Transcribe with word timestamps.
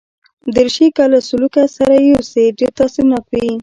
دریشي 0.55 0.87
که 0.95 1.03
له 1.11 1.19
سلوکه 1.29 1.61
سره 1.77 1.95
یوسې، 2.09 2.43
ډېر 2.57 2.71
تاثیرناک 2.79 3.25
وي. 3.31 3.51